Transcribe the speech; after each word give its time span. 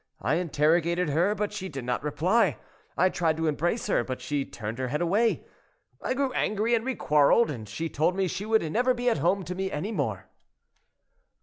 I 0.19 0.37
interrogated 0.37 1.09
her, 1.09 1.35
but 1.35 1.53
she 1.53 1.69
did 1.69 1.83
not 1.85 2.03
reply. 2.03 2.57
I 2.97 3.09
tried 3.09 3.37
to 3.37 3.45
embrace 3.45 3.85
her, 3.85 3.99
and 3.99 4.19
she 4.19 4.45
turned 4.45 4.79
her 4.79 4.87
head 4.87 4.99
away. 4.99 5.45
I 6.01 6.15
grew 6.15 6.33
angry, 6.33 6.73
and 6.73 6.83
we 6.83 6.95
quarreled: 6.95 7.51
and 7.51 7.69
she 7.69 7.87
told 7.87 8.15
me 8.15 8.27
she 8.27 8.45
should 8.45 8.71
never 8.71 8.95
be 8.95 9.11
at 9.11 9.19
home 9.19 9.43
to 9.43 9.53
me 9.53 9.69
any 9.71 9.91
more."' 9.91 10.25